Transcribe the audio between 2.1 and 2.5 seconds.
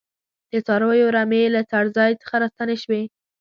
څخه